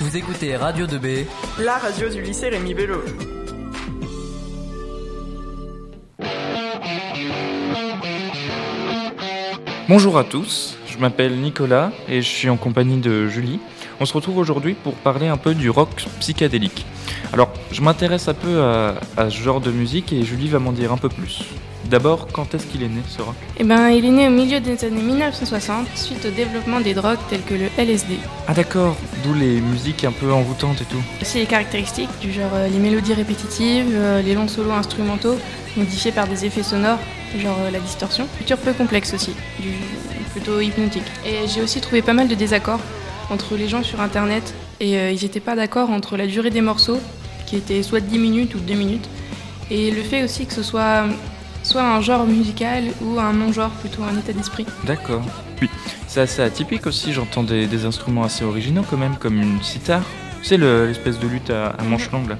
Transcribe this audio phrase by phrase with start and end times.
[0.00, 1.24] Vous écoutez Radio 2B,
[1.58, 3.02] la radio du lycée Rémi Bello.
[9.88, 13.60] Bonjour à tous, je m'appelle Nicolas et je suis en compagnie de Julie.
[14.00, 16.84] On se retrouve aujourd'hui pour parler un peu du rock psychédélique.
[17.32, 20.72] Alors, je m'intéresse un peu à, à ce genre de musique et Julie va m'en
[20.72, 21.42] dire un peu plus.
[21.90, 24.58] D'abord, quand est-ce qu'il est né ce rock Eh ben, il est né au milieu
[24.58, 28.18] des années 1960 suite au développement des drogues telles que le LSD.
[28.48, 31.00] Ah d'accord, d'où les musiques un peu envoûtantes et tout.
[31.22, 35.36] Aussi les caractéristiques du genre euh, les mélodies répétitives, euh, les longs solos instrumentaux
[35.76, 36.98] modifiés par des effets sonores,
[37.38, 38.26] genre euh, la distorsion.
[38.38, 39.70] Culture peu complexe aussi, du
[40.32, 41.06] plutôt hypnotique.
[41.24, 42.80] Et j'ai aussi trouvé pas mal de désaccords
[43.30, 47.00] entre les gens sur internet et ils n'étaient pas d'accord entre la durée des morceaux
[47.46, 49.08] qui était soit de 10 minutes ou 2 minutes
[49.70, 51.06] et le fait aussi que ce soit
[51.66, 54.66] soit un genre musical ou un non-genre, plutôt un état d'esprit.
[54.84, 55.22] D'accord.
[55.60, 55.68] Oui,
[56.06, 60.02] c'est assez atypique aussi, j'entends des, des instruments assez originaux quand même, comme une sitar.
[60.42, 62.36] C'est l'espèce de lutte à, à manche longue là.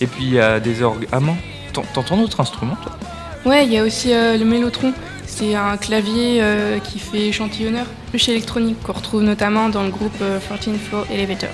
[0.00, 1.36] Et puis il y a des orgues amants.
[1.72, 2.92] T'en- T'entends d'autres instruments toi?
[3.44, 4.92] Ouais, il y a aussi euh, le mélotron.
[5.26, 7.86] C'est un clavier euh, qui fait échantillonneur.
[8.12, 11.50] Ruche électronique qu'on retrouve notamment dans le groupe euh, 14 Floor Elevator.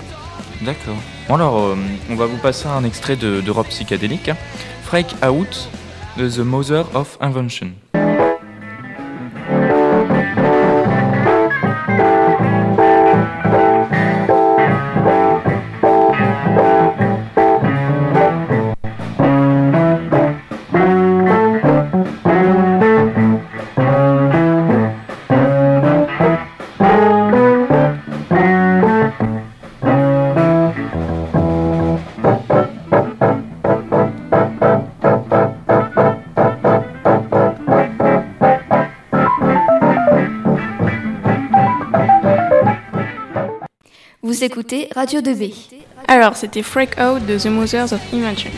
[0.62, 0.96] D'accord.
[1.28, 1.76] Bon alors, euh,
[2.10, 4.28] on va vous passer un extrait de, de rock psychédélique.
[4.28, 4.36] hein.
[4.84, 5.68] Freak Out
[6.18, 7.76] The Mother of Invention.
[44.28, 45.54] Vous écoutez Radio 2B.
[46.06, 48.50] Alors, c'était Freak Out de The Mothers of Invention.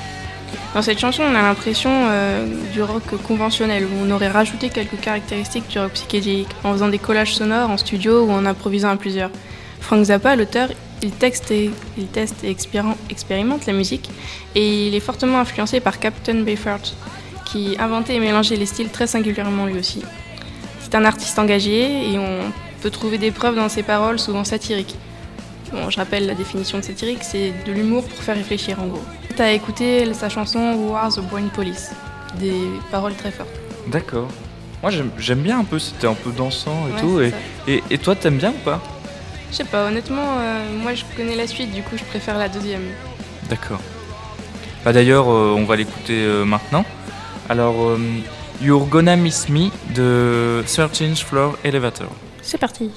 [0.75, 4.99] Dans cette chanson, on a l'impression euh, du rock conventionnel, où on aurait rajouté quelques
[5.01, 8.97] caractéristiques du rock psychédélique, en faisant des collages sonores en studio ou en improvisant à
[8.97, 9.31] plusieurs.
[9.79, 10.71] Frank Zappa, l'auteur,
[11.05, 11.13] il,
[11.53, 14.11] et, il teste et expérim- expérimente la musique,
[14.57, 16.97] et il est fortement influencé par Captain Beefheart,
[17.45, 20.03] qui inventait et mélangeait les styles très singulièrement lui aussi.
[20.81, 22.41] C'est un artiste engagé, et on
[22.83, 24.97] peut trouver des preuves dans ses paroles, souvent satiriques.
[25.73, 29.03] Bon, je rappelle la définition de satirique, c'est de l'humour pour faire réfléchir en gros.
[29.37, 31.91] T'as écouté sa chanson Who Are the Brain Police
[32.39, 33.49] Des paroles très fortes.
[33.87, 34.29] D'accord.
[34.83, 37.21] Moi j'aime bien un peu, c'était un peu dansant et Ouais, tout.
[37.21, 37.37] Et, ça.
[37.69, 38.81] et, et toi t'aimes bien ou pas?
[39.51, 42.49] Je sais pas, honnêtement, euh, moi je connais la suite, du coup je préfère la
[42.49, 42.83] deuxième.
[43.49, 43.81] D'accord.
[44.85, 46.85] Bah, D'ailleurs, euh, on va l'écouter euh, maintenant.
[47.49, 47.99] Alors, euh,
[48.63, 52.09] You're Gonna Miss Me de 13th Floor Elevator.
[52.43, 52.91] C'est parti.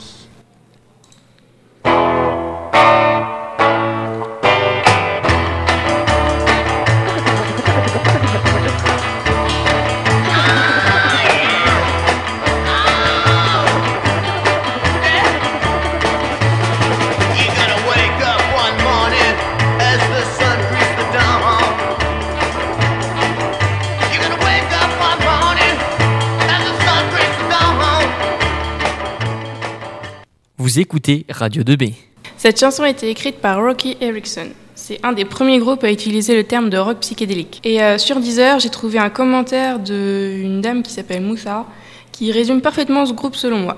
[30.63, 31.91] Vous écoutez Radio 2B.
[32.37, 34.47] Cette chanson a été écrite par Rocky Erickson.
[34.75, 37.59] C'est un des premiers groupes à utiliser le terme de rock psychédélique.
[37.65, 41.65] Et euh, sur Deezer, j'ai trouvé un commentaire d'une dame qui s'appelle Moussa,
[42.13, 43.75] qui résume parfaitement ce groupe selon moi.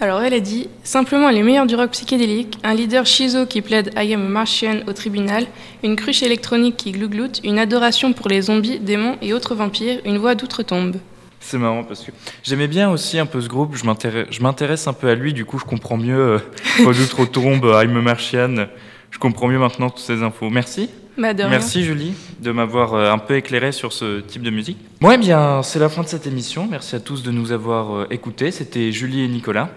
[0.00, 3.92] Alors elle a dit Simplement les meilleurs du rock psychédélique, un leader schizo qui plaide
[3.94, 5.46] I am a Martian au tribunal,
[5.84, 10.16] une cruche électronique qui glougloute, une adoration pour les zombies, démons et autres vampires, une
[10.16, 10.96] voix d'outre-tombe.
[11.40, 12.10] C'est marrant parce que
[12.42, 13.76] j'aimais bien aussi un peu ce groupe.
[13.76, 16.18] Je m'intéresse, je m'intéresse un peu à lui, du coup je comprends mieux.
[16.18, 16.38] Euh,
[16.84, 18.66] Pas d'outre tombe, I'm a Martian.
[19.10, 20.50] Je comprends mieux maintenant toutes ces infos.
[20.50, 20.90] Merci.
[21.16, 21.50] Bah, de rien.
[21.50, 24.78] Merci Julie de m'avoir euh, un peu éclairé sur ce type de musique.
[25.00, 26.68] Bon, eh bien, c'est la fin de cette émission.
[26.70, 28.50] Merci à tous de nous avoir euh, écoutés.
[28.52, 29.68] C'était Julie et Nicolas.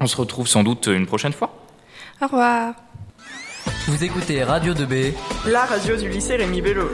[0.00, 1.54] On se retrouve sans doute une prochaine fois.
[2.20, 2.74] Au revoir.
[3.86, 5.12] Vous écoutez Radio 2B,
[5.46, 6.90] La radio du lycée Rémi Bello.